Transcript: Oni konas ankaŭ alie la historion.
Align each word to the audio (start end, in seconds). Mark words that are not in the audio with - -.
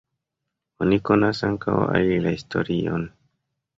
Oni 0.85 0.97
konas 1.09 1.43
ankaŭ 1.49 1.75
alie 1.99 2.17
la 2.25 2.33
historion. 2.37 3.05